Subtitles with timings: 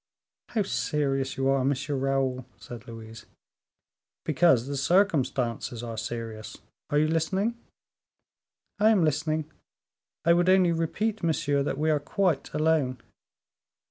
[0.49, 1.75] "How serious you are, M.
[1.89, 3.27] Raoul!" said Louise.
[4.25, 6.57] "Because the circumstances are serious.
[6.89, 7.55] Are you listening?"
[8.79, 9.51] "I am listening;
[10.25, 12.97] I would only repeat, monsieur, that we are quite alone."